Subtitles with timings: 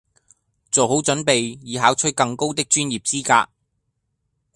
[0.71, 3.51] 做好準備以考取更高的專業資格